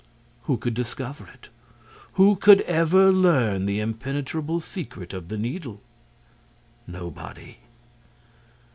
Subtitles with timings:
[0.45, 1.49] Who could discover it?
[2.13, 5.79] Who could ever learn the impenetrable secret of the Needle?
[6.87, 7.59] Nobody.